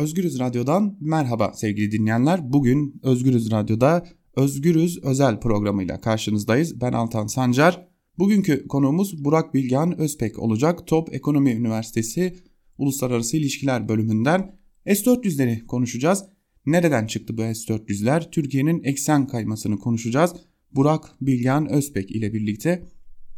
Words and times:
Özgürüz 0.00 0.38
Radyo'dan 0.38 0.96
merhaba 1.00 1.52
sevgili 1.52 1.92
dinleyenler. 1.92 2.52
Bugün 2.52 3.00
Özgürüz 3.02 3.50
Radyo'da 3.50 4.06
Özgürüz 4.36 5.04
özel 5.04 5.40
programıyla 5.40 6.00
karşınızdayız. 6.00 6.80
Ben 6.80 6.92
Altan 6.92 7.26
Sancar. 7.26 7.88
Bugünkü 8.18 8.68
konuğumuz 8.68 9.24
Burak 9.24 9.54
Bilgehan 9.54 10.00
Özpek 10.00 10.38
olacak. 10.38 10.86
Top 10.86 11.14
Ekonomi 11.14 11.50
Üniversitesi 11.50 12.36
Uluslararası 12.78 13.36
İlişkiler 13.36 13.88
bölümünden 13.88 14.56
S-400'leri 14.86 15.66
konuşacağız. 15.66 16.24
Nereden 16.66 17.06
çıktı 17.06 17.38
bu 17.38 17.42
S-400'ler? 17.42 18.30
Türkiye'nin 18.30 18.82
eksen 18.82 19.26
kaymasını 19.26 19.78
konuşacağız. 19.78 20.34
Burak 20.72 21.04
Bilgehan 21.20 21.70
Özpek 21.70 22.10
ile 22.10 22.32
birlikte. 22.32 22.88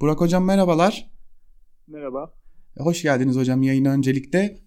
Burak 0.00 0.20
Hocam 0.20 0.44
merhabalar. 0.44 1.10
Merhaba. 1.86 2.34
Hoş 2.78 3.02
geldiniz 3.02 3.36
hocam 3.36 3.62
yayına 3.62 3.92
öncelikle. 3.92 4.58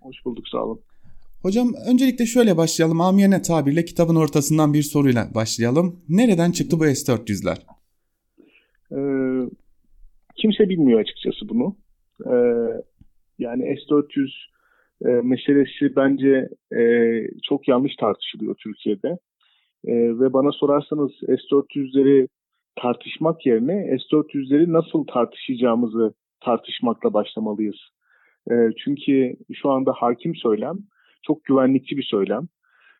Hoş 0.00 0.16
bulduk 0.24 0.48
sağ 0.48 0.64
olun. 0.64 0.89
Hocam 1.42 1.68
öncelikle 1.90 2.26
şöyle 2.26 2.56
başlayalım. 2.56 3.00
Amiyane 3.00 3.42
tabirle 3.42 3.84
kitabın 3.84 4.16
ortasından 4.16 4.74
bir 4.74 4.82
soruyla 4.82 5.28
başlayalım. 5.34 6.00
Nereden 6.08 6.50
çıktı 6.52 6.76
bu 6.80 6.84
S-400'ler? 6.84 7.58
Ee, 8.92 9.50
kimse 10.36 10.68
bilmiyor 10.68 11.00
açıkçası 11.00 11.48
bunu. 11.48 11.76
Ee, 12.26 12.36
yani 13.38 13.62
S-400 13.62 14.30
e, 15.04 15.08
meselesi 15.08 15.96
bence 15.96 16.48
e, 16.80 16.82
çok 17.48 17.68
yanlış 17.68 17.96
tartışılıyor 17.96 18.54
Türkiye'de. 18.54 19.08
E, 19.84 19.94
ve 20.20 20.32
bana 20.32 20.52
sorarsanız 20.52 21.10
S-400'leri 21.20 22.28
tartışmak 22.82 23.46
yerine 23.46 23.98
S-400'leri 23.98 24.72
nasıl 24.72 25.04
tartışacağımızı 25.06 26.14
tartışmakla 26.40 27.12
başlamalıyız. 27.12 27.76
E, 28.50 28.54
çünkü 28.84 29.36
şu 29.52 29.70
anda 29.70 29.92
hakim 29.96 30.34
söylem 30.34 30.76
çok 31.22 31.44
güvenlikçi 31.44 31.96
bir 31.96 32.02
söylem. 32.02 32.48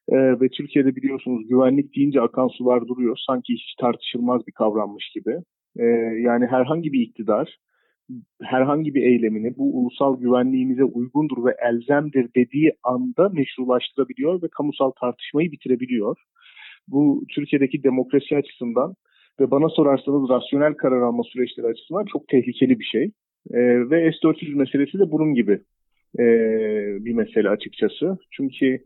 E, 0.08 0.16
ve 0.40 0.48
Türkiye'de 0.48 0.96
biliyorsunuz 0.96 1.48
güvenlik 1.48 1.96
deyince 1.96 2.20
akan 2.20 2.48
sular 2.48 2.88
duruyor. 2.88 3.18
Sanki 3.26 3.52
hiç 3.52 3.74
tartışılmaz 3.80 4.46
bir 4.46 4.52
kavrammış 4.52 5.10
gibi. 5.14 5.36
E, 5.78 5.84
yani 6.24 6.46
herhangi 6.46 6.92
bir 6.92 7.00
iktidar 7.00 7.56
herhangi 8.42 8.94
bir 8.94 9.02
eylemini 9.02 9.56
bu 9.56 9.80
ulusal 9.80 10.20
güvenliğimize 10.20 10.84
uygundur 10.84 11.44
ve 11.44 11.56
elzemdir 11.70 12.28
dediği 12.36 12.72
anda 12.82 13.28
meşrulaştırabiliyor 13.28 14.42
ve 14.42 14.48
kamusal 14.48 14.90
tartışmayı 14.90 15.52
bitirebiliyor. 15.52 16.16
Bu 16.88 17.24
Türkiye'deki 17.34 17.82
demokrasi 17.82 18.36
açısından 18.36 18.94
ve 19.40 19.50
bana 19.50 19.68
sorarsanız 19.68 20.30
rasyonel 20.30 20.74
karar 20.74 21.02
alma 21.02 21.22
süreçleri 21.22 21.66
açısından 21.66 22.04
çok 22.12 22.28
tehlikeli 22.28 22.78
bir 22.78 22.84
şey. 22.84 23.04
E, 23.50 23.60
ve 23.90 24.12
S-400 24.12 24.54
meselesi 24.54 24.98
de 24.98 25.10
bunun 25.10 25.34
gibi 25.34 25.60
e, 26.18 26.24
bir 27.04 27.14
mesele 27.14 27.48
açıkçası. 27.48 28.18
Çünkü 28.30 28.78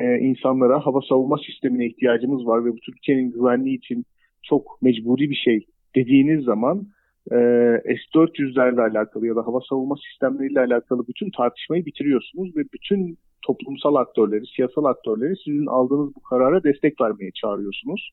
e, 0.00 0.18
insanlara 0.18 0.86
hava 0.86 1.00
savunma 1.08 1.38
sistemine 1.46 1.86
ihtiyacımız 1.86 2.46
var 2.46 2.64
ve 2.64 2.72
bu 2.72 2.76
Türkiye'nin 2.76 3.32
güvenliği 3.32 3.76
için 3.76 4.04
çok 4.42 4.82
mecburi 4.82 5.30
bir 5.30 5.34
şey 5.44 5.66
dediğiniz 5.96 6.44
zaman 6.44 6.86
e, 7.32 7.36
S-400'lerle 7.84 8.80
alakalı 8.80 9.26
ya 9.26 9.36
da 9.36 9.46
hava 9.46 9.60
savunma 9.68 9.96
sistemleriyle 9.96 10.60
alakalı 10.60 11.08
bütün 11.08 11.30
tartışmayı 11.30 11.86
bitiriyorsunuz 11.86 12.56
ve 12.56 12.62
bütün 12.74 13.18
toplumsal 13.42 13.94
aktörleri, 13.94 14.46
siyasal 14.56 14.84
aktörleri 14.84 15.34
sizin 15.44 15.66
aldığınız 15.66 16.14
bu 16.14 16.20
karara 16.20 16.64
destek 16.64 17.00
vermeye 17.00 17.30
çağırıyorsunuz. 17.30 18.10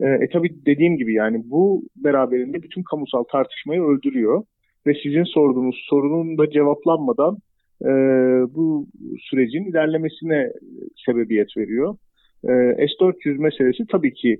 E, 0.00 0.06
e 0.06 0.28
tabi 0.28 0.66
dediğim 0.66 0.96
gibi 0.96 1.14
yani 1.14 1.42
bu 1.44 1.82
beraberinde 1.96 2.62
bütün 2.62 2.82
kamusal 2.82 3.24
tartışmayı 3.24 3.82
öldürüyor 3.82 4.42
ve 4.86 4.94
sizin 5.02 5.24
sorduğunuz 5.24 5.76
sorunun 5.90 6.38
da 6.38 6.50
cevaplanmadan 6.50 7.38
e, 7.82 7.90
bu 8.54 8.86
sürecin 9.30 9.70
ilerlemesine 9.70 10.52
sebebiyet 11.06 11.56
veriyor. 11.56 11.96
E, 12.44 12.52
S-400 12.88 13.38
meselesi 13.38 13.86
tabii 13.90 14.14
ki 14.14 14.36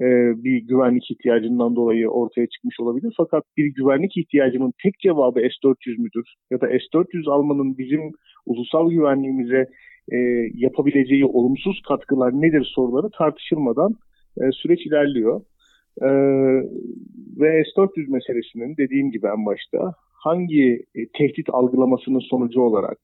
e, 0.00 0.06
bir 0.44 0.58
güvenlik 0.66 1.10
ihtiyacından 1.10 1.76
dolayı 1.76 2.08
ortaya 2.08 2.46
çıkmış 2.46 2.80
olabilir. 2.80 3.14
Fakat 3.16 3.44
bir 3.56 3.66
güvenlik 3.66 4.16
ihtiyacının 4.16 4.72
tek 4.82 4.98
cevabı 4.98 5.40
S-400 5.40 6.02
müdür? 6.02 6.34
Ya 6.50 6.60
da 6.60 6.66
S-400 6.66 7.30
almanın 7.30 7.78
bizim 7.78 8.00
ulusal 8.46 8.90
güvenliğimize 8.90 9.66
e, 10.12 10.16
yapabileceği 10.54 11.24
olumsuz 11.24 11.82
katkılar 11.88 12.32
nedir 12.32 12.72
soruları 12.74 13.10
tartışılmadan 13.18 13.94
e, 14.40 14.42
süreç 14.52 14.86
ilerliyor. 14.86 15.40
E, 16.02 16.08
ve 17.40 17.64
S-400 17.64 18.10
meselesinin 18.10 18.76
dediğim 18.76 19.10
gibi 19.10 19.26
en 19.26 19.46
başta 19.46 19.94
hangi 20.20 20.86
e, 20.94 21.00
tehdit 21.18 21.48
algılamasının 21.52 22.18
sonucu 22.30 22.60
olarak 22.60 22.98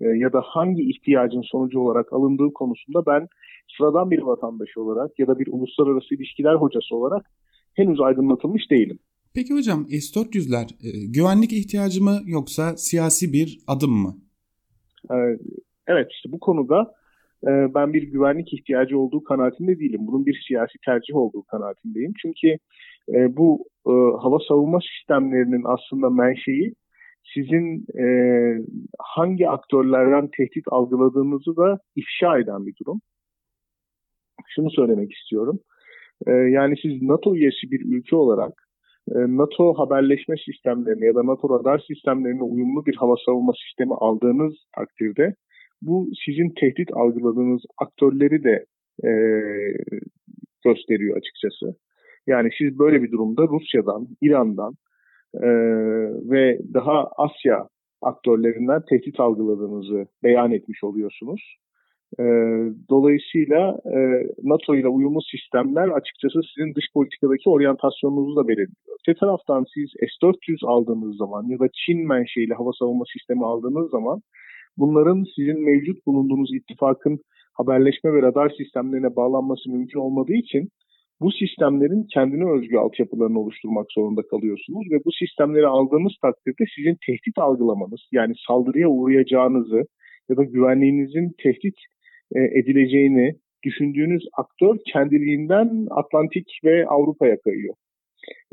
e, 0.00 0.06
ya 0.06 0.32
da 0.32 0.40
hangi 0.44 0.82
ihtiyacın 0.82 1.42
sonucu 1.42 1.80
olarak 1.80 2.12
alındığı 2.12 2.52
konusunda 2.54 3.06
ben 3.06 3.28
sıradan 3.76 4.10
bir 4.10 4.22
vatandaş 4.22 4.76
olarak 4.76 5.18
ya 5.18 5.26
da 5.26 5.38
bir 5.38 5.48
uluslararası 5.50 6.14
ilişkiler 6.14 6.54
hocası 6.54 6.96
olarak 6.96 7.26
henüz 7.74 8.00
aydınlatılmış 8.00 8.70
değilim. 8.70 8.98
Peki 9.34 9.54
hocam 9.54 9.86
S-400'ler 9.88 10.66
e, 10.86 10.88
güvenlik 11.06 11.52
ihtiyacı 11.52 12.02
mı 12.02 12.20
yoksa 12.26 12.76
siyasi 12.76 13.32
bir 13.32 13.58
adım 13.66 13.92
mı? 13.92 14.16
E, 15.10 15.16
evet 15.86 16.08
işte 16.12 16.32
bu 16.32 16.40
konuda 16.40 16.94
e, 17.46 17.50
ben 17.74 17.92
bir 17.92 18.02
güvenlik 18.02 18.52
ihtiyacı 18.52 18.98
olduğu 18.98 19.24
kanaatinde 19.24 19.78
değilim. 19.78 20.00
Bunun 20.00 20.26
bir 20.26 20.44
siyasi 20.48 20.78
tercih 20.84 21.16
olduğu 21.16 21.42
kanaatindeyim. 21.42 22.12
Çünkü 22.22 22.58
e, 23.14 23.36
bu 23.36 23.64
e, 23.86 23.92
hava 24.22 24.38
savunma 24.48 24.78
sistemlerinin 24.80 25.62
aslında 25.64 26.10
menşei 26.10 26.74
sizin 27.34 27.86
e, 27.98 28.06
hangi 28.98 29.48
aktörlerden 29.48 30.28
tehdit 30.36 30.64
algıladığınızı 30.70 31.56
da 31.56 31.78
ifşa 31.96 32.38
eden 32.38 32.66
bir 32.66 32.74
durum. 32.80 33.00
Şunu 34.46 34.70
söylemek 34.70 35.12
istiyorum. 35.12 35.60
E, 36.26 36.30
yani 36.32 36.74
siz 36.82 37.02
NATO 37.02 37.34
üyesi 37.36 37.70
bir 37.70 37.80
ülke 37.96 38.16
olarak 38.16 38.52
e, 39.10 39.18
NATO 39.18 39.74
haberleşme 39.74 40.36
sistemlerine 40.46 41.06
ya 41.06 41.14
da 41.14 41.26
NATO 41.26 41.58
radar 41.58 41.78
sistemlerine 41.78 42.42
uyumlu 42.42 42.86
bir 42.86 42.96
hava 42.96 43.14
savunma 43.26 43.52
sistemi 43.66 43.94
aldığınız 43.94 44.54
takdirde 44.76 45.34
bu 45.82 46.08
sizin 46.26 46.54
tehdit 46.60 46.88
algıladığınız 46.92 47.62
aktörleri 47.78 48.44
de 48.44 48.64
e, 49.04 49.10
gösteriyor 50.64 51.16
açıkçası. 51.16 51.76
Yani 52.28 52.48
siz 52.58 52.78
böyle 52.78 53.02
bir 53.02 53.10
durumda 53.10 53.42
Rusya'dan, 53.42 54.06
İran'dan 54.22 54.72
e, 55.34 55.48
ve 56.30 56.58
daha 56.74 57.08
Asya 57.16 57.68
aktörlerinden 58.02 58.82
tehdit 58.90 59.20
algıladığınızı 59.20 60.06
beyan 60.22 60.52
etmiş 60.52 60.84
oluyorsunuz. 60.84 61.56
E, 62.18 62.24
dolayısıyla 62.90 63.78
e, 63.94 63.98
NATO 64.42 64.74
ile 64.76 64.88
uyumlu 64.88 65.20
sistemler 65.22 65.88
açıkçası 65.88 66.40
sizin 66.54 66.74
dış 66.74 66.84
politikadaki 66.94 67.50
oryantasyonunuzu 67.50 68.36
da 68.36 68.48
belirliyor. 68.48 68.98
Öte 69.00 69.18
taraftan 69.20 69.64
siz 69.74 69.90
S-400 69.90 70.66
aldığınız 70.66 71.16
zaman 71.16 71.44
ya 71.48 71.58
da 71.58 71.68
Çin 71.74 72.06
menşeili 72.06 72.54
hava 72.54 72.70
savunma 72.78 73.04
sistemi 73.12 73.44
aldığınız 73.44 73.90
zaman 73.90 74.20
bunların 74.76 75.24
sizin 75.36 75.64
mevcut 75.64 76.06
bulunduğunuz 76.06 76.54
ittifakın 76.54 77.18
haberleşme 77.54 78.12
ve 78.12 78.22
radar 78.22 78.50
sistemlerine 78.58 79.16
bağlanması 79.16 79.70
mümkün 79.70 80.00
olmadığı 80.00 80.34
için 80.34 80.68
bu 81.20 81.32
sistemlerin 81.32 82.06
kendine 82.14 82.50
özgü 82.50 82.76
altyapılarını 82.76 83.40
oluşturmak 83.40 83.86
zorunda 83.92 84.22
kalıyorsunuz 84.22 84.90
ve 84.92 85.04
bu 85.04 85.10
sistemleri 85.12 85.66
aldığınız 85.66 86.12
takdirde 86.22 86.64
sizin 86.76 86.96
tehdit 87.06 87.38
algılamanız 87.38 88.00
yani 88.12 88.34
saldırıya 88.48 88.88
uğrayacağınızı 88.88 89.82
ya 90.28 90.36
da 90.36 90.44
güvenliğinizin 90.44 91.34
tehdit 91.42 91.74
e, 92.34 92.40
edileceğini 92.58 93.34
düşündüğünüz 93.64 94.22
aktör 94.36 94.76
kendiliğinden 94.92 95.86
Atlantik 95.90 96.60
ve 96.64 96.86
Avrupa'ya 96.86 97.36
kayıyor. 97.40 97.74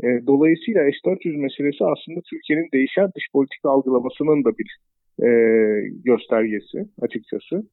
E, 0.03 0.07
dolayısıyla 0.27 0.81
S-400 0.81 1.37
meselesi 1.37 1.85
aslında 1.85 2.21
Türkiye'nin 2.29 2.69
değişen 2.73 3.09
dış 3.15 3.25
politika 3.33 3.69
algılamasının 3.69 4.43
da 4.45 4.51
bir 4.59 4.77
e, 5.25 5.29
göstergesi 6.05 6.77
açıkçası. 7.01 7.63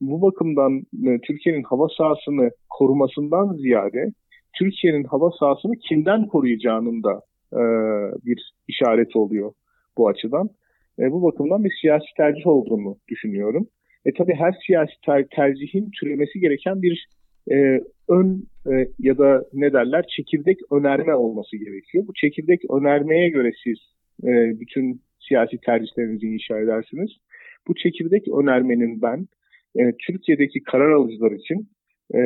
Bu 0.00 0.22
bakımdan 0.22 0.82
Türkiye'nin 1.26 1.62
hava 1.62 1.88
sahasını 1.98 2.50
korumasından 2.70 3.56
ziyade 3.56 4.12
Türkiye'nin 4.58 5.04
hava 5.04 5.30
sahasını 5.30 5.76
kimden 5.76 6.26
koruyacağının 6.26 7.02
da 7.02 7.20
e, 7.52 7.62
bir 8.26 8.52
işaret 8.68 9.16
oluyor 9.16 9.52
bu 9.96 10.08
açıdan. 10.08 10.50
E, 10.98 11.12
bu 11.12 11.22
bakımdan 11.22 11.64
bir 11.64 11.72
siyasi 11.80 12.06
tercih 12.16 12.46
olduğunu 12.46 12.96
düşünüyorum. 13.08 13.66
E 14.04 14.12
tabii 14.12 14.34
her 14.34 14.54
siyasi 14.66 14.92
ter- 15.06 15.28
tercihin 15.36 15.90
türemesi 16.00 16.40
gereken 16.40 16.82
bir 16.82 17.08
e, 17.52 17.80
ön 18.08 18.46
e, 18.72 18.88
ya 18.98 19.18
da 19.18 19.44
ne 19.52 19.72
derler 19.72 20.04
çekirdek 20.16 20.58
önerme 20.70 21.14
olması 21.14 21.56
gerekiyor. 21.56 22.04
Bu 22.06 22.12
çekirdek 22.14 22.60
önermeye 22.70 23.28
göre 23.28 23.50
siz 23.64 23.78
e, 24.24 24.60
bütün 24.60 25.00
siyasi 25.28 25.58
tercihlerinizi 25.66 26.26
inşa 26.26 26.58
edersiniz. 26.58 27.10
Bu 27.68 27.74
çekirdek 27.74 28.28
önermenin 28.28 29.02
ben 29.02 29.28
e, 29.78 29.92
Türkiye'deki 30.06 30.62
karar 30.62 30.90
alıcılar 30.90 31.32
için 31.32 31.68
e, 32.14 32.20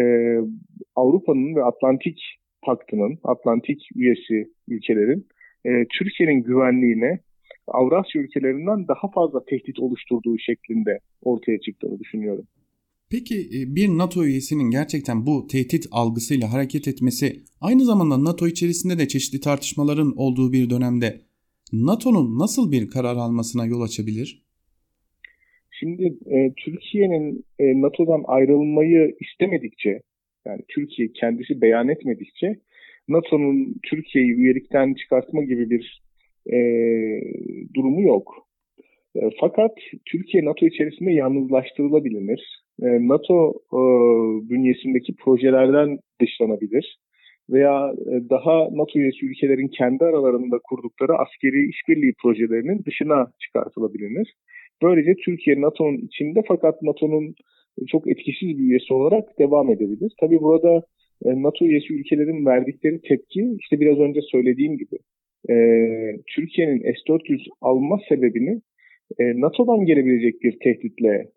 Avrupa'nın 0.97 1.57
ve 1.57 1.65
Atlantik 1.65 2.19
Paktı'nın, 2.63 3.19
Atlantik 3.25 3.81
üyesi 3.95 4.51
ülkelerin 4.69 5.27
e, 5.65 5.71
Türkiye'nin 5.99 6.43
güvenliğine 6.43 7.21
Avrasya 7.69 8.23
ülkelerinden 8.23 8.89
daha 8.89 9.11
fazla 9.15 9.45
tehdit 9.45 9.79
oluşturduğu 9.79 10.39
şeklinde 10.39 10.99
ortaya 11.23 11.61
çıktığını 11.61 11.99
düşünüyorum. 11.99 12.45
Peki 13.11 13.35
e, 13.35 13.77
bir 13.77 13.89
NATO 13.89 14.25
üyesinin 14.25 14.71
gerçekten 14.71 15.27
bu 15.27 15.47
tehdit 15.47 15.87
algısıyla 15.91 16.53
hareket 16.53 16.89
etmesi 16.89 17.43
aynı 17.61 17.85
zamanda 17.85 18.25
NATO 18.25 18.47
içerisinde 18.47 18.99
de 18.99 19.09
çeşitli 19.09 19.41
tartışmaların 19.41 20.13
olduğu 20.17 20.53
bir 20.53 20.71
dönemde 20.71 21.21
NATO'nun 21.73 22.39
nasıl 22.39 22.73
bir 22.73 22.89
karar 22.91 23.17
almasına 23.17 23.67
yol 23.67 23.81
açabilir? 23.81 24.44
Şimdi 25.79 26.15
e, 26.26 26.53
Türkiye'nin 26.56 27.44
e, 27.59 27.81
NATO'dan 27.81 28.23
ayrılmayı 28.26 29.15
istemedikçe, 29.21 30.00
yani 30.47 30.61
Türkiye 30.69 31.09
kendisi 31.12 31.61
beyan 31.61 31.88
etmedikçe 31.88 32.56
NATO'nun 33.09 33.75
Türkiye'yi 33.82 34.32
üyelikten 34.32 34.94
çıkartma 34.94 35.43
gibi 35.43 35.71
bir 35.71 36.03
e, 36.53 36.59
durumu 37.75 38.03
yok. 38.03 38.47
E, 39.17 39.21
fakat 39.41 39.73
Türkiye 40.06 40.44
NATO 40.44 40.67
içerisinde 40.67 41.12
yalnızlaştırılabilir. 41.12 42.65
E, 42.82 42.87
NATO 43.09 43.53
e, 43.73 43.81
bünyesindeki 44.50 45.15
projelerden 45.17 45.99
dışlanabilir 46.20 46.99
veya 47.50 47.93
e, 48.06 48.31
daha 48.31 48.69
NATO 48.73 48.99
üyesi 48.99 49.27
ülkelerin 49.27 49.69
kendi 49.69 50.05
aralarında 50.05 50.59
kurdukları 50.65 51.12
askeri 51.19 51.69
işbirliği 51.69 52.15
projelerinin 52.23 52.85
dışına 52.87 53.27
çıkartılabilir. 53.41 54.35
Böylece 54.82 55.15
Türkiye 55.25 55.61
NATO'nun 55.61 55.97
içinde 55.97 56.43
fakat 56.49 56.82
NATO'nun 56.82 57.35
çok 57.88 58.09
etkisiz 58.09 58.49
bir 58.49 58.62
üyesi 58.62 58.94
olarak 58.94 59.38
devam 59.38 59.71
edebilir. 59.71 60.12
Tabii 60.21 60.41
burada 60.41 60.82
e, 61.25 61.43
NATO 61.43 61.65
üyesi 61.65 61.94
ülkelerin 61.94 62.47
verdikleri 62.47 63.00
tepki 63.00 63.56
işte 63.61 63.81
biraz 63.81 63.99
önce 63.99 64.21
söylediğim 64.23 64.79
gibi 64.79 64.97
e, 65.50 65.55
Türkiye'nin 66.35 66.79
S-400 66.79 67.47
alma 67.61 67.99
sebebini 68.09 68.61
e, 69.19 69.41
NATO'dan 69.41 69.85
gelebilecek 69.85 70.43
bir 70.43 70.59
tehditle 70.62 71.29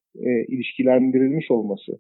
ilişkilendirilmiş 0.48 1.52
olması. 1.52 2.00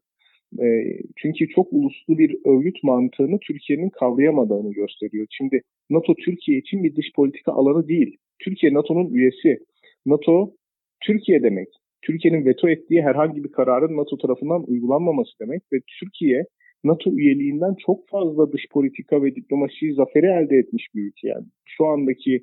Çünkü 1.17 1.47
çok 1.55 1.73
uluslu 1.73 2.17
bir 2.17 2.35
örgüt 2.45 2.83
mantığını 2.83 3.39
Türkiye'nin 3.47 3.89
kavrayamadığını 3.89 4.73
gösteriyor. 4.73 5.27
Şimdi 5.29 5.61
NATO 5.89 6.15
Türkiye 6.15 6.57
için 6.57 6.83
bir 6.83 6.95
dış 6.95 7.05
politika 7.15 7.51
alanı 7.51 7.87
değil. 7.87 8.17
Türkiye 8.39 8.73
NATO'nun 8.73 9.13
üyesi. 9.13 9.59
NATO 10.05 10.53
Türkiye 11.01 11.43
demek. 11.43 11.67
Türkiye'nin 12.01 12.45
veto 12.45 12.69
ettiği 12.69 13.01
herhangi 13.01 13.43
bir 13.43 13.51
kararın 13.51 13.97
NATO 13.97 14.17
tarafından 14.17 14.63
uygulanmaması 14.67 15.31
demek 15.41 15.61
ve 15.73 15.77
Türkiye 15.99 16.43
NATO 16.83 17.11
üyeliğinden 17.11 17.75
çok 17.85 18.09
fazla 18.09 18.51
dış 18.51 18.63
politika 18.71 19.23
ve 19.23 19.35
diplomasi 19.35 19.93
zaferi 19.93 20.25
elde 20.25 20.55
etmiş 20.57 20.87
bir 20.95 21.01
ülke 21.01 21.27
yani. 21.27 21.45
Şu 21.65 21.85
andaki 21.85 22.35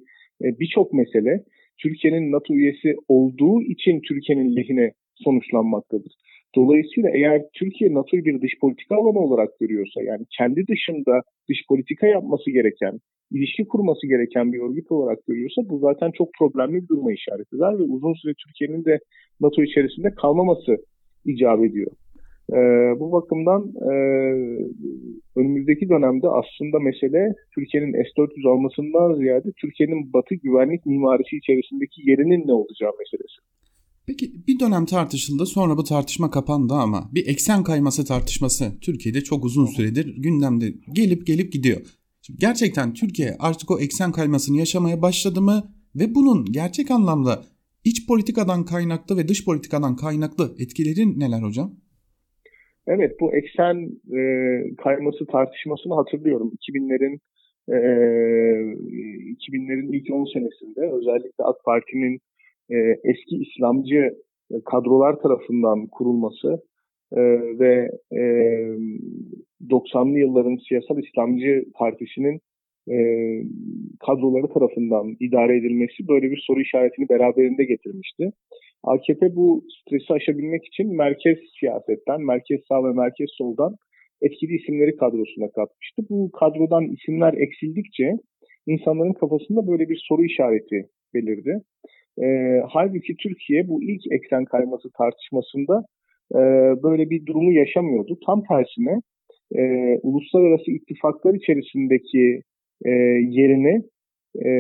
e, 0.45 0.59
birçok 0.61 0.93
mesele 0.93 1.45
Türkiye'nin 1.79 2.33
NATO 2.33 2.55
üyesi 2.55 2.95
olduğu 3.09 3.63
için 3.63 4.01
Türkiye'nin 4.01 4.57
lehine 4.57 4.93
sonuçlanmaktadır. 5.15 6.13
Dolayısıyla 6.57 7.11
eğer 7.11 7.43
Türkiye 7.53 7.95
NATO'yu 7.95 8.25
bir 8.25 8.43
dış 8.43 8.53
politika 8.61 8.97
alanı 8.97 9.19
olarak 9.19 9.49
görüyorsa 9.61 10.03
yani 10.03 10.25
kendi 10.39 10.67
dışında 10.67 11.21
dış 11.49 11.59
politika 11.69 12.07
yapması 12.07 12.51
gereken, 12.51 13.01
ilişki 13.31 13.65
kurması 13.69 14.07
gereken 14.07 14.53
bir 14.53 14.61
örgüt 14.61 14.93
olarak 14.93 15.27
görüyorsa 15.27 15.63
bu 15.69 15.79
zaten 15.79 16.11
çok 16.19 16.29
problemli 16.39 16.83
bir 16.83 16.89
duruma 16.89 17.13
işaret 17.13 17.53
eder 17.55 17.79
ve 17.79 17.83
uzun 17.83 18.15
süre 18.15 18.33
Türkiye'nin 18.47 18.85
de 18.85 18.99
NATO 19.41 19.63
içerisinde 19.63 20.11
kalmaması 20.11 20.77
icap 21.25 21.65
ediyor. 21.65 21.91
E, 22.53 22.59
bu 23.01 23.13
bakımdan 23.13 23.73
e, 23.91 23.93
önümüzdeki 25.37 25.89
dönemde 25.89 26.29
aslında 26.29 26.79
mesele 26.79 27.35
Türkiye'nin 27.55 27.93
S-400 27.93 28.49
almasından 28.49 29.15
ziyade 29.15 29.49
Türkiye'nin 29.61 30.13
batı 30.13 30.35
güvenlik 30.35 30.87
mimarisi 30.87 31.37
içerisindeki 31.37 32.11
yerinin 32.11 32.49
ne 32.49 32.53
olacağı 32.53 32.93
meselesi. 32.99 33.39
Peki 34.07 34.33
bir 34.47 34.61
dönem 34.61 34.87
tartışıldı 34.87 35.47
sonra 35.47 35.77
bu 35.77 35.85
tartışma 35.85 36.31
kapandı 36.31 36.75
ama 36.75 37.11
bir 37.15 37.29
eksen 37.29 37.63
kayması 37.63 38.05
tartışması 38.05 38.65
Türkiye'de 38.81 39.21
çok 39.21 39.45
uzun 39.45 39.67
süredir 39.67 40.23
gündemde 40.23 40.67
gelip 40.93 41.27
gelip 41.27 41.53
gidiyor. 41.53 41.81
Şimdi 42.23 42.39
gerçekten 42.41 42.95
Türkiye 42.95 43.37
artık 43.39 43.71
o 43.71 43.81
eksen 43.81 44.13
kaymasını 44.13 44.57
yaşamaya 44.59 45.03
başladı 45.03 45.41
mı 45.41 45.75
ve 45.97 46.15
bunun 46.15 46.45
gerçek 46.45 46.91
anlamda 46.91 47.43
iç 47.85 48.07
politikadan 48.07 48.65
kaynaklı 48.65 49.17
ve 49.17 49.29
dış 49.29 49.45
politikadan 49.45 49.97
kaynaklı 49.97 50.55
etkileri 50.59 51.21
neler 51.21 51.43
hocam? 51.43 51.71
Evet 52.87 53.13
bu 53.21 53.37
eksen 53.37 53.77
e, 54.19 54.21
kayması 54.85 55.27
tartışmasını 55.27 55.95
hatırlıyorum. 55.95 56.53
2000'lerin 56.61 57.19
e, 57.69 57.77
2000'lerin 59.45 59.97
ilk 59.97 60.15
10 60.15 60.25
senesinde 60.33 60.81
özellikle 60.81 61.45
AK 61.45 61.65
Parti'nin 61.65 62.21
e, 62.71 62.77
eski 63.05 63.37
İslamcı 63.37 64.15
kadrolar 64.65 65.19
tarafından 65.19 65.87
kurulması 65.87 66.63
e, 67.13 67.21
ve 67.59 67.91
e, 68.13 68.23
90'lı 69.71 70.19
yılların 70.19 70.59
siyasal 70.69 70.99
İslamcı 70.99 71.65
partisinin 71.75 72.41
e, 72.89 72.97
kadroları 74.07 74.49
tarafından 74.53 75.17
idare 75.21 75.57
edilmesi 75.57 76.09
böyle 76.09 76.31
bir 76.31 76.45
soru 76.47 76.61
işaretini 76.61 77.09
beraberinde 77.09 77.65
getirmişti. 77.65 78.31
AKP 78.83 79.37
bu 79.37 79.65
stresi 79.81 80.13
aşabilmek 80.13 80.67
için 80.67 80.97
merkez 80.97 81.39
siyasetten, 81.61 82.21
merkez 82.21 82.61
sağ 82.69 82.85
ve 82.85 82.93
merkez 82.93 83.31
soldan 83.39 83.75
etkili 84.23 84.55
isimleri 84.55 84.97
kadrosuna 84.97 85.49
katmıştı. 85.51 86.03
Bu 86.11 86.31
kadrodan 86.31 86.85
isimler 86.85 87.35
eksildikçe 87.35 88.13
insanların 88.67 89.13
kafasında 89.13 89.67
böyle 89.67 89.89
bir 89.89 90.05
soru 90.09 90.25
işareti 90.25 90.89
belirdi. 91.15 91.61
E, 92.23 92.27
halbuki 92.69 93.17
Türkiye 93.17 93.69
bu 93.69 93.83
ilk 93.83 94.13
eksen 94.13 94.45
kayması 94.45 94.89
tartışmasında 94.99 95.85
e, 96.35 96.41
böyle 96.83 97.11
bir 97.11 97.27
durumu 97.27 97.53
yaşamıyordu. 97.53 98.19
Tam 98.27 98.43
tersine 98.49 99.01
e, 99.55 99.63
uluslararası 100.03 100.71
ittifaklar 100.71 101.35
içerisindeki 101.35 102.41
e, 102.85 102.91
yerini 103.39 103.83
e, 104.45 104.51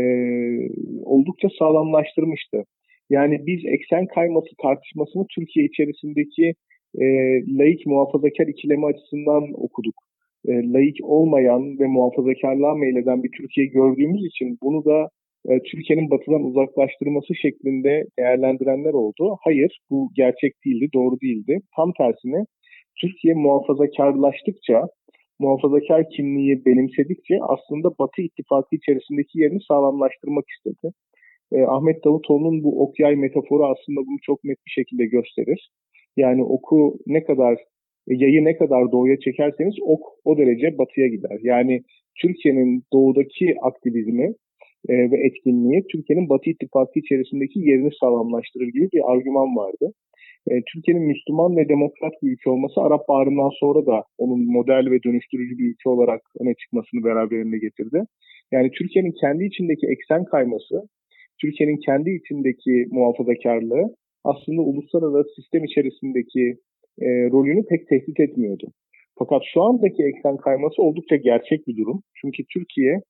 oldukça 1.04 1.48
sağlamlaştırmıştı. 1.58 2.64
Yani 3.10 3.46
biz 3.46 3.60
eksen 3.64 4.06
kayması 4.06 4.50
tartışmasını 4.62 5.26
Türkiye 5.34 5.66
içerisindeki 5.66 6.54
e, 7.00 7.04
laik 7.58 7.86
muhafazakar 7.86 8.46
ikilemi 8.46 8.86
açısından 8.86 9.42
okuduk. 9.54 9.94
E, 10.48 10.52
laik 10.72 10.96
olmayan 11.02 11.78
ve 11.78 11.86
muhafazakarlığa 11.86 12.74
meyleden 12.74 13.22
bir 13.22 13.30
Türkiye 13.38 13.66
gördüğümüz 13.66 14.24
için 14.26 14.58
bunu 14.62 14.84
da 14.84 15.08
e, 15.49 15.62
Türkiye'nin 15.62 16.11
batıdan 16.11 16.43
uzaklaştırması 16.43 17.35
şeklinde 17.35 18.05
değerlendirenler 18.19 18.93
oldu. 18.93 19.37
Hayır, 19.44 19.81
bu 19.91 20.11
gerçek 20.17 20.52
değildi, 20.64 20.88
doğru 20.94 21.20
değildi. 21.20 21.61
Tam 21.76 21.93
tersine 21.99 22.44
Türkiye 23.00 23.35
muhafazakarlaştıkça, 23.35 24.83
muhafazakar 25.38 26.11
kimliği 26.11 26.64
benimsedikçe 26.66 27.38
aslında 27.42 27.88
Batı 27.99 28.23
ittifakı 28.23 28.76
içerisindeki 28.76 29.40
yerini 29.40 29.61
sağlamlaştırmak 29.68 30.45
istedi. 30.57 30.92
E, 31.52 31.62
Ahmet 31.62 32.04
Davutoğlu'nun 32.04 32.62
bu 32.64 32.83
ok 32.83 33.00
yay 33.00 33.16
metaforu 33.16 33.64
aslında 33.64 34.00
bunu 34.07 34.18
çok 34.23 34.45
net 34.45 34.59
bir 34.66 34.71
şekilde 34.71 35.07
gösterir. 35.07 35.71
Yani 36.16 36.45
oku 36.45 36.99
ne 37.07 37.25
kadar, 37.25 37.59
yayı 38.07 38.45
ne 38.45 38.57
kadar 38.57 38.92
doğuya 38.92 39.16
çekerseniz 39.18 39.75
ok 39.83 40.02
o 40.25 40.38
derece 40.38 40.78
batıya 40.78 41.09
gider. 41.09 41.38
Yani 41.42 41.83
Türkiye'nin 42.23 42.83
doğudaki 42.92 43.54
aktivizmi 43.62 44.35
e, 44.88 44.95
ve 45.11 45.17
etkinliği 45.26 45.85
Türkiye'nin 45.93 46.29
Batı 46.29 46.50
ittifakı 46.50 46.99
içerisindeki 46.99 47.59
yerini 47.61 47.91
sağlamlaştırır 48.00 48.67
gibi 48.67 48.88
bir 48.93 49.03
argüman 49.12 49.57
vardı. 49.57 49.93
E, 50.50 50.53
Türkiye'nin 50.73 51.07
Müslüman 51.07 51.57
ve 51.57 51.69
demokrat 51.69 52.12
bir 52.23 52.33
ülke 52.33 52.50
olması 52.50 52.81
Arap 52.81 53.09
Baharı'ndan 53.09 53.53
sonra 53.61 53.87
da 53.87 54.03
onun 54.19 54.53
model 54.57 54.91
ve 54.91 54.99
dönüştürücü 55.07 55.59
bir 55.59 55.71
ülke 55.71 55.88
olarak 55.88 56.21
öne 56.41 56.55
çıkmasını 56.55 57.05
beraberinde 57.05 57.59
getirdi. 57.59 57.99
Yani 58.53 58.71
Türkiye'nin 58.79 59.14
kendi 59.21 59.45
içindeki 59.45 59.87
eksen 59.87 60.25
kayması, 60.25 60.75
Türkiye'nin 61.41 61.81
kendi 61.87 62.11
içindeki 62.11 62.87
muhafazakarlığı 62.91 63.85
aslında 64.25 64.62
uluslararası 64.62 65.35
sistem 65.37 65.64
içerisindeki 65.64 66.45
e, 67.07 67.09
rolünü 67.33 67.67
pek 67.67 67.88
tehdit 67.88 68.21
etmiyordu. 68.21 68.67
Fakat 69.19 69.43
şu 69.53 69.62
andaki 69.62 70.03
eksen 70.05 70.37
kayması 70.37 70.83
oldukça 70.83 71.17
gerçek 71.17 71.67
bir 71.67 71.76
durum. 71.76 72.03
Çünkü 72.21 72.43
Türkiye 72.55 73.00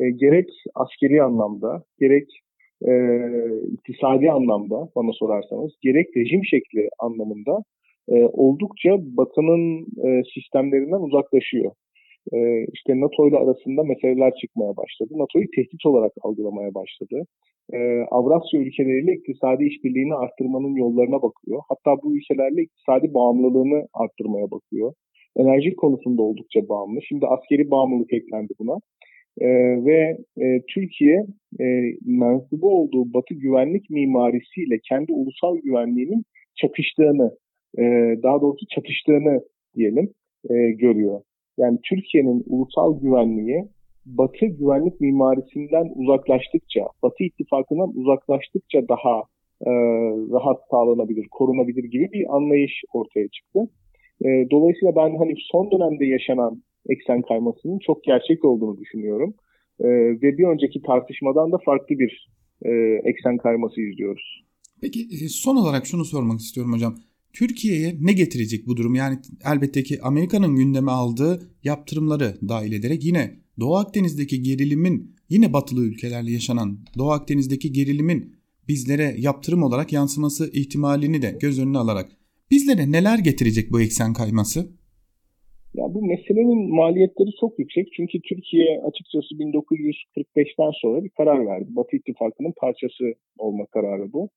e, 0.00 0.10
gerek 0.10 0.48
askeri 0.74 1.22
anlamda, 1.22 1.82
gerek 2.00 2.28
e, 2.88 2.92
iktisadi 3.72 4.30
anlamda 4.30 4.88
bana 4.96 5.12
sorarsanız, 5.12 5.72
gerek 5.82 6.16
rejim 6.16 6.44
şekli 6.44 6.88
anlamında 6.98 7.62
e, 8.08 8.24
oldukça 8.24 8.90
Batı'nın 8.98 9.86
e, 10.06 10.22
sistemlerinden 10.34 11.00
uzaklaşıyor. 11.00 11.72
E, 12.32 12.38
işte 12.72 13.00
NATO 13.00 13.28
ile 13.28 13.36
arasında 13.36 13.82
meseleler 13.82 14.32
çıkmaya 14.40 14.76
başladı. 14.76 15.10
NATO'yu 15.16 15.46
tehdit 15.56 15.86
olarak 15.86 16.12
algılamaya 16.22 16.74
başladı. 16.74 17.22
E, 17.72 17.78
Avrasya 18.10 18.60
ülkeleriyle 18.60 19.12
iktisadi 19.12 19.64
işbirliğini 19.64 20.14
arttırmanın 20.14 20.74
yollarına 20.74 21.22
bakıyor. 21.22 21.60
Hatta 21.68 22.02
bu 22.02 22.16
ülkelerle 22.16 22.62
iktisadi 22.62 23.14
bağımlılığını 23.14 23.88
arttırmaya 23.94 24.50
bakıyor. 24.50 24.92
Enerji 25.36 25.76
konusunda 25.76 26.22
oldukça 26.22 26.68
bağımlı. 26.68 27.02
Şimdi 27.02 27.26
askeri 27.26 27.70
bağımlılık 27.70 28.12
eklendi 28.12 28.52
buna. 28.58 28.78
E, 29.40 29.48
ve 29.84 30.18
e, 30.38 30.62
Türkiye 30.74 31.26
e, 31.60 31.64
mensubu 32.04 32.80
olduğu 32.80 33.14
Batı 33.14 33.34
güvenlik 33.34 33.90
mimarisiyle 33.90 34.78
kendi 34.88 35.12
ulusal 35.12 35.56
güvenliğinin 35.58 36.24
çakıştığını 36.54 37.30
e, 37.78 37.82
daha 38.22 38.40
doğrusu 38.40 38.66
çatıştığını 38.74 39.40
diyelim 39.76 40.10
e, 40.50 40.54
görüyor. 40.70 41.20
Yani 41.58 41.78
Türkiye'nin 41.84 42.44
ulusal 42.46 43.00
güvenliği 43.00 43.64
Batı 44.06 44.46
güvenlik 44.46 45.00
mimarisinden 45.00 45.92
uzaklaştıkça, 45.94 46.80
Batı 47.02 47.24
ittifakından 47.24 47.92
uzaklaştıkça 47.96 48.88
daha 48.88 49.22
e, 49.66 49.70
rahat 50.32 50.60
sağlanabilir, 50.70 51.26
korunabilir 51.30 51.84
gibi 51.84 52.12
bir 52.12 52.36
anlayış 52.36 52.72
ortaya 52.92 53.28
çıktı. 53.28 53.60
E, 54.24 54.50
dolayısıyla 54.50 54.96
ben 54.96 55.16
hani 55.16 55.34
son 55.52 55.70
dönemde 55.70 56.06
yaşanan 56.06 56.62
eksen 56.88 57.22
kaymasının 57.22 57.78
çok 57.78 58.04
gerçek 58.04 58.44
olduğunu 58.44 58.78
düşünüyorum. 58.78 59.34
E, 59.80 59.88
ve 60.22 60.38
bir 60.38 60.44
önceki 60.44 60.82
tartışmadan 60.82 61.52
da 61.52 61.58
farklı 61.64 61.98
bir 61.98 62.28
e, 62.62 62.70
eksen 63.04 63.36
kayması 63.36 63.80
izliyoruz. 63.80 64.44
Peki 64.80 65.00
e, 65.00 65.28
son 65.28 65.56
olarak 65.56 65.86
şunu 65.86 66.04
sormak 66.04 66.40
istiyorum 66.40 66.72
hocam. 66.72 66.96
Türkiye'ye 67.32 67.96
ne 68.00 68.12
getirecek 68.12 68.66
bu 68.66 68.76
durum? 68.76 68.94
Yani 68.94 69.18
elbette 69.44 69.82
ki 69.82 69.98
Amerika'nın 70.02 70.56
gündeme 70.56 70.90
aldığı 70.90 71.50
yaptırımları 71.64 72.34
dahil 72.48 72.72
ederek 72.72 73.04
yine 73.04 73.36
Doğu 73.60 73.76
Akdeniz'deki 73.76 74.42
gerilimin 74.42 75.14
yine 75.28 75.52
batılı 75.52 75.84
ülkelerle 75.84 76.30
yaşanan 76.32 76.78
Doğu 76.98 77.10
Akdeniz'deki 77.10 77.72
gerilimin 77.72 78.36
bizlere 78.68 79.14
yaptırım 79.18 79.62
olarak 79.62 79.92
yansıması 79.92 80.50
ihtimalini 80.52 81.22
de 81.22 81.38
göz 81.40 81.58
önüne 81.58 81.78
alarak 81.78 82.10
bizlere 82.50 82.92
neler 82.92 83.18
getirecek 83.18 83.72
bu 83.72 83.80
eksen 83.80 84.12
kayması? 84.12 84.68
Ya 85.76 85.94
bu 85.94 86.02
meselenin 86.06 86.74
maliyetleri 86.74 87.30
çok 87.40 87.58
yüksek. 87.58 87.92
Çünkü 87.96 88.20
Türkiye 88.20 88.80
açıkçası 88.82 89.34
1945'ten 89.34 90.70
sonra 90.70 91.04
bir 91.04 91.08
karar 91.08 91.46
verdi. 91.46 91.66
Batı 91.68 91.96
İttifakı'nın 91.96 92.52
parçası 92.56 93.14
olma 93.38 93.66
kararı 93.66 94.12
bu. 94.12 94.28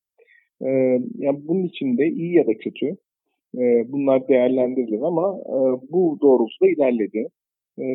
Ee, 0.62 1.00
yani 1.18 1.40
bunun 1.48 1.64
için 1.64 1.98
de 1.98 2.08
iyi 2.08 2.34
ya 2.34 2.48
da 2.48 2.54
kötü 2.54 2.86
e, 3.58 3.92
bunlar 3.92 4.28
değerlendirilir 4.28 5.02
ama 5.02 5.38
e, 5.46 5.58
bu 5.92 6.18
doğrultuda 6.22 6.70
ilerledi. 6.70 7.28
E, 7.80 7.86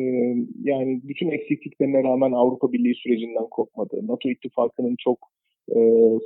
yani 0.63 1.01
bütün 1.03 1.31
eksikliklerine 1.31 2.03
rağmen 2.03 2.31
Avrupa 2.31 2.73
Birliği 2.73 2.95
sürecinden 2.95 3.49
kopmadı. 3.51 4.07
NATO 4.07 4.29
İttifakı'nın 4.29 4.95
çok 4.99 5.17
e, 5.69 5.77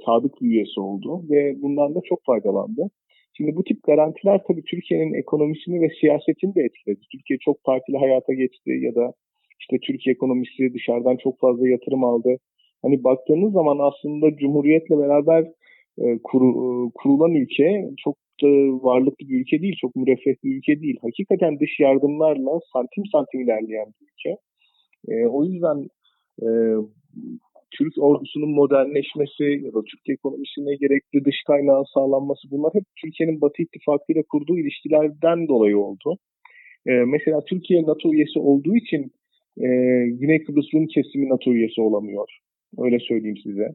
sadık 0.05 0.41
bir 0.41 0.47
üyesi 0.47 0.79
oldu 0.79 1.23
ve 1.29 1.61
bundan 1.61 1.95
da 1.95 1.99
çok 2.09 2.25
faydalandı. 2.25 2.89
Şimdi 3.39 3.55
bu 3.55 3.63
tip 3.63 3.83
garantiler 3.83 4.41
tabii 4.47 4.63
Türkiye'nin 4.63 5.13
ekonomisini 5.13 5.81
ve 5.81 5.89
siyasetini 6.01 6.55
de 6.55 6.61
etkiledi. 6.61 6.99
Türkiye 7.11 7.39
çok 7.39 7.63
partili 7.63 7.97
hayata 7.97 8.33
geçti 8.33 8.71
ya 8.81 8.95
da 8.95 9.13
işte 9.59 9.77
Türkiye 9.87 10.13
ekonomisi 10.13 10.73
dışarıdan 10.73 11.17
çok 11.23 11.39
fazla 11.39 11.69
yatırım 11.69 12.03
aldı. 12.03 12.37
Hani 12.81 13.03
baktığınız 13.03 13.53
zaman 13.53 13.77
aslında 13.79 14.35
Cumhuriyet'le 14.35 14.89
beraber 14.89 15.43
e, 16.01 16.19
kuru, 16.23 16.47
e, 16.47 16.91
kurulan 16.95 17.33
ülke 17.35 17.89
çok 18.03 18.15
da 18.43 18.47
varlıklı 18.87 19.27
bir 19.29 19.41
ülke 19.41 19.61
değil, 19.61 19.75
çok 19.81 19.95
müreffeh 19.95 20.35
bir 20.43 20.57
ülke 20.57 20.81
değil. 20.81 20.97
Hakikaten 21.01 21.59
dış 21.59 21.79
yardımlarla 21.79 22.59
santim 22.73 23.03
santim 23.11 23.41
ilerleyen 23.41 23.87
bir 24.01 24.07
ülke. 24.07 24.37
E, 25.07 25.27
o 25.27 25.45
yüzden 25.45 25.87
e, 26.41 26.47
Türk 27.77 27.93
ordusunun 27.97 28.49
modernleşmesi 28.49 29.43
ya 29.65 29.73
da 29.73 29.81
Türk 29.89 30.09
ekonomisine 30.09 30.75
gerekli 30.75 31.25
dış 31.25 31.35
kaynağın 31.47 31.93
sağlanması 31.93 32.51
bunlar 32.51 32.71
hep 32.73 32.83
Türkiye'nin 33.01 33.41
Batı 33.41 33.61
İttifakı 33.61 34.13
ile 34.13 34.23
kurduğu 34.31 34.57
ilişkilerden 34.57 35.47
dolayı 35.47 35.77
oldu. 35.77 36.17
Ee, 36.87 36.91
mesela 36.91 37.39
Türkiye 37.49 37.83
NATO 37.83 38.13
üyesi 38.13 38.39
olduğu 38.39 38.75
için 38.75 39.01
e, 39.57 39.67
Güney 40.19 40.43
Kıbrıs 40.43 40.73
Rum 40.73 40.87
kesimi 40.87 41.29
NATO 41.29 41.51
üyesi 41.51 41.81
olamıyor. 41.81 42.27
Öyle 42.77 42.99
söyleyeyim 42.99 43.37
size. 43.43 43.67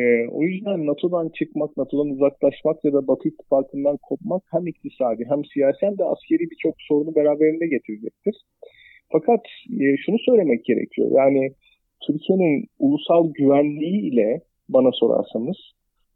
E, 0.00 0.02
o 0.28 0.42
yüzden 0.42 0.86
NATO'dan 0.86 1.28
çıkmak, 1.38 1.76
NATO'dan 1.76 2.10
uzaklaşmak 2.10 2.84
ya 2.84 2.92
da 2.92 3.06
Batı 3.08 3.28
İttifakı'ndan 3.28 3.96
kopmak 4.02 4.42
hem 4.52 4.66
iktisadi 4.66 5.24
hem 5.28 5.44
siyasi 5.44 5.86
hem 5.86 5.98
de 5.98 6.04
askeri 6.04 6.50
birçok 6.50 6.74
sorunu 6.78 7.14
beraberinde 7.14 7.66
getirecektir. 7.66 8.34
Fakat 9.12 9.40
e, 9.80 9.96
şunu 10.06 10.18
söylemek 10.18 10.64
gerekiyor. 10.64 11.10
Yani 11.14 11.50
Türkiye'nin 12.00 12.66
ulusal 12.78 13.32
güvenliği 13.32 14.12
ile 14.12 14.40
bana 14.68 14.90
sorarsanız 14.92 15.56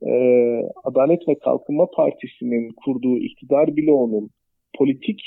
e, 0.02 0.12
Adalet 0.84 1.28
ve 1.28 1.34
Kalkınma 1.34 1.86
Partisi'nin 1.96 2.72
kurduğu 2.84 3.18
iktidar 3.18 3.76
bloğunun 3.76 4.30
politik 4.78 5.20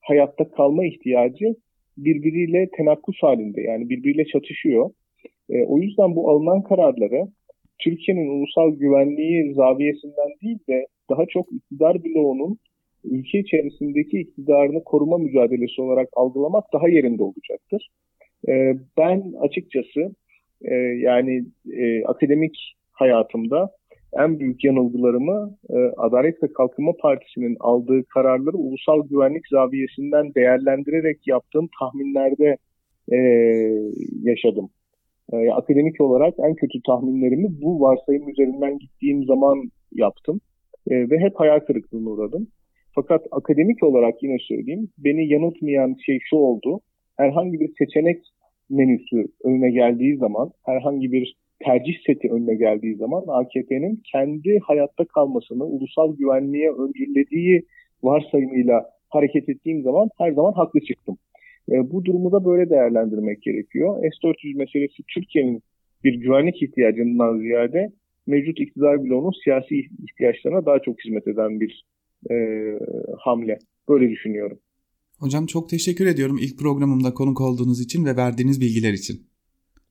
hayatta 0.00 0.50
kalma 0.50 0.86
ihtiyacı 0.86 1.54
birbiriyle 1.96 2.68
tenakkuz 2.76 3.16
halinde 3.20 3.60
yani 3.60 3.88
birbiriyle 3.88 4.24
çatışıyor. 4.24 4.90
E, 5.50 5.64
o 5.66 5.78
yüzden 5.78 6.16
bu 6.16 6.30
alınan 6.30 6.62
kararları 6.62 7.26
Türkiye'nin 7.78 8.28
ulusal 8.28 8.70
güvenliği 8.70 9.54
zaviyesinden 9.54 10.30
değil 10.42 10.58
de 10.68 10.86
daha 11.10 11.26
çok 11.26 11.52
iktidar 11.52 12.04
bloğunun 12.04 12.58
ülke 13.04 13.38
içerisindeki 13.38 14.20
iktidarını 14.20 14.84
koruma 14.84 15.18
mücadelesi 15.18 15.82
olarak 15.82 16.08
algılamak 16.12 16.64
daha 16.72 16.88
yerinde 16.88 17.22
olacaktır. 17.22 17.88
Ee, 18.48 18.76
ben 18.98 19.32
açıkçası 19.40 20.14
e, 20.62 20.74
yani 20.74 21.44
e, 21.72 22.04
akademik 22.04 22.76
hayatımda 22.92 23.70
en 24.18 24.38
büyük 24.40 24.64
yanılgılarımı 24.64 25.56
e, 25.70 25.76
Adalet 25.96 26.42
ve 26.42 26.52
Kalkınma 26.52 26.92
Partisi'nin 27.02 27.56
aldığı 27.60 28.04
kararları 28.04 28.56
ulusal 28.56 29.08
güvenlik 29.08 29.48
zaviyesinden 29.48 30.34
değerlendirerek 30.34 31.26
yaptığım 31.26 31.68
tahminlerde 31.80 32.56
yaşadım. 34.22 34.68
akademik 35.32 36.00
olarak 36.00 36.34
en 36.38 36.54
kötü 36.54 36.82
tahminlerimi 36.86 37.48
bu 37.62 37.80
varsayım 37.80 38.28
üzerinden 38.28 38.78
gittiğim 38.78 39.24
zaman 39.24 39.70
yaptım 39.92 40.40
ve 40.90 41.18
hep 41.18 41.34
hayal 41.34 41.60
kırıklığına 41.60 42.10
uğradım. 42.10 42.48
Fakat 42.94 43.26
akademik 43.30 43.82
olarak 43.82 44.22
yine 44.22 44.36
söyleyeyim, 44.40 44.88
beni 44.98 45.28
yanıltmayan 45.28 45.96
şey 46.06 46.18
şu 46.30 46.36
oldu 46.36 46.80
herhangi 47.16 47.60
bir 47.60 47.70
seçenek 47.78 48.22
menüsü 48.70 49.26
önüne 49.44 49.70
geldiği 49.70 50.16
zaman, 50.16 50.50
herhangi 50.64 51.12
bir 51.12 51.36
tercih 51.64 51.94
seti 52.06 52.32
önüne 52.32 52.54
geldiği 52.54 52.96
zaman 52.96 53.24
AKP'nin 53.28 54.02
kendi 54.12 54.58
hayatta 54.58 55.04
kalmasını 55.04 55.64
ulusal 55.64 56.16
güvenliğe 56.16 56.70
öncüllediği 56.70 57.62
varsayımıyla 58.02 58.90
hareket 59.08 59.48
ettiğim 59.48 59.82
zaman 59.82 60.08
her 60.18 60.32
zaman 60.32 60.52
haklı 60.52 60.80
çıktım. 60.80 61.16
E, 61.72 61.90
bu 61.90 62.04
durumu 62.04 62.32
da 62.32 62.44
böyle 62.44 62.70
değerlendirmek 62.70 63.42
gerekiyor. 63.42 64.02
S-400 64.02 64.56
meselesi 64.56 65.02
Türkiye'nin 65.14 65.62
bir 66.04 66.14
güvenlik 66.14 66.62
ihtiyacından 66.62 67.38
ziyade 67.38 67.90
mevcut 68.26 68.60
iktidar 68.60 69.04
bloğunun 69.04 69.32
siyasi 69.44 69.78
ihtiyaçlarına 69.78 70.66
daha 70.66 70.78
çok 70.78 71.04
hizmet 71.04 71.28
eden 71.28 71.60
bir 71.60 71.84
e, 72.30 72.34
hamle. 73.18 73.58
Böyle 73.88 74.10
düşünüyorum. 74.10 74.58
Hocam 75.18 75.46
çok 75.46 75.70
teşekkür 75.70 76.06
ediyorum 76.06 76.38
ilk 76.38 76.58
programımda 76.58 77.14
konuk 77.14 77.40
olduğunuz 77.40 77.80
için 77.80 78.04
ve 78.04 78.16
verdiğiniz 78.16 78.60
bilgiler 78.60 78.92
için. 78.92 79.26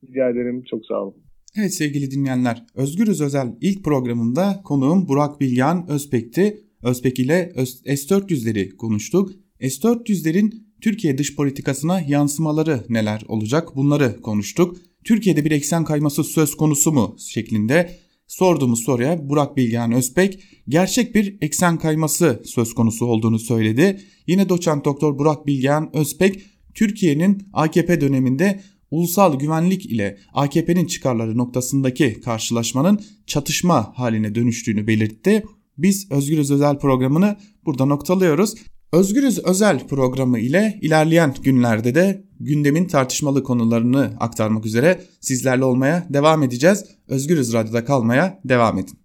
Rica 0.04 0.30
ederim. 0.30 0.64
Çok 0.70 0.86
sağ 0.86 1.02
olun. 1.02 1.14
Evet 1.58 1.74
sevgili 1.74 2.10
dinleyenler, 2.10 2.66
Özgürüz 2.74 3.20
Özel 3.20 3.56
ilk 3.60 3.84
programında 3.84 4.60
konuğum 4.64 5.08
Burak 5.08 5.40
Bilgan 5.40 5.90
Özpek'ti. 5.90 6.62
Özpek 6.82 7.18
ile 7.18 7.52
S-400'leri 7.56 8.76
konuştuk. 8.76 9.30
S-400'lerin 9.60 10.52
Türkiye 10.80 11.18
dış 11.18 11.36
politikasına 11.36 12.00
yansımaları 12.00 12.84
neler 12.88 13.22
olacak 13.28 13.76
bunları 13.76 14.20
konuştuk. 14.20 14.76
Türkiye'de 15.04 15.44
bir 15.44 15.50
eksen 15.50 15.84
kayması 15.84 16.24
söz 16.24 16.54
konusu 16.54 16.92
mu 16.92 17.16
şeklinde 17.18 17.98
sorduğumuz 18.26 18.84
soruya 18.84 19.28
Burak 19.28 19.56
Bilgehan 19.56 19.92
Özbek 19.92 20.42
gerçek 20.68 21.14
bir 21.14 21.36
eksen 21.40 21.78
kayması 21.78 22.42
söz 22.44 22.74
konusu 22.74 23.06
olduğunu 23.06 23.38
söyledi. 23.38 24.00
Yine 24.26 24.48
doçent 24.48 24.84
doktor 24.84 25.18
Burak 25.18 25.46
Bilgehan 25.46 25.96
Özbek 25.96 26.42
Türkiye'nin 26.74 27.48
AKP 27.52 28.00
döneminde 28.00 28.60
ulusal 28.90 29.38
güvenlik 29.38 29.86
ile 29.86 30.18
AKP'nin 30.34 30.86
çıkarları 30.86 31.38
noktasındaki 31.38 32.20
karşılaşmanın 32.20 33.00
çatışma 33.26 33.92
haline 33.98 34.34
dönüştüğünü 34.34 34.86
belirtti. 34.86 35.42
Biz 35.78 36.10
Özgürüz 36.10 36.50
Özel 36.50 36.78
programını 36.78 37.36
burada 37.64 37.84
noktalıyoruz. 37.84 38.54
Özgürüz 38.92 39.38
özel 39.44 39.86
programı 39.86 40.38
ile 40.38 40.78
ilerleyen 40.82 41.34
günlerde 41.42 41.94
de 41.94 42.24
gündemin 42.40 42.88
tartışmalı 42.88 43.42
konularını 43.42 44.12
aktarmak 44.20 44.66
üzere 44.66 45.02
sizlerle 45.20 45.64
olmaya 45.64 46.06
devam 46.10 46.42
edeceğiz. 46.42 46.84
Özgürüz 47.08 47.52
Radyo'da 47.52 47.84
kalmaya 47.84 48.40
devam 48.44 48.78
edin. 48.78 48.98